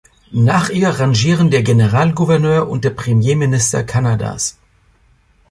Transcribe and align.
Nach 0.33 0.69
ihr 0.71 0.89
rangieren 0.89 1.51
der 1.51 1.61
Generalgouverneur 1.61 2.67
und 2.67 2.83
der 2.83 2.89
Premierminister 2.89 3.83
Kanadas. 3.83 4.57